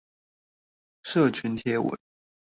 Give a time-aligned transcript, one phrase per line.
[1.03, 1.95] 社群貼文